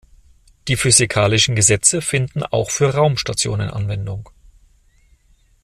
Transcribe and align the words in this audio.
Die 0.67 0.77
physikalischen 0.77 1.55
Gesetze 1.55 2.01
finden 2.01 2.41
auch 2.41 2.71
für 2.71 2.95
Raumstationen 2.95 3.69
Anwendung. 3.69 4.31